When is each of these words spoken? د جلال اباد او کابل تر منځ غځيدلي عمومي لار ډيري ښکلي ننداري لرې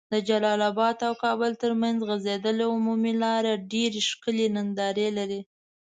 د 0.13 0.15
جلال 0.27 0.61
اباد 0.71 0.97
او 1.07 1.13
کابل 1.23 1.51
تر 1.63 1.71
منځ 1.81 1.97
غځيدلي 2.09 2.65
عمومي 2.73 3.13
لار 3.23 3.43
ډيري 3.71 4.01
ښکلي 4.09 4.47
ننداري 4.55 5.07
لرې 5.17 5.41